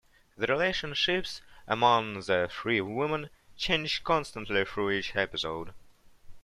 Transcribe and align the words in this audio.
The 0.35 0.47
relationships 0.47 1.41
among 1.67 2.21
the 2.21 2.49
three 2.51 2.81
women 2.81 3.29
change 3.55 4.03
constantly 4.03 4.65
through 4.65 4.89
each 4.89 5.15
episode. 5.15 5.75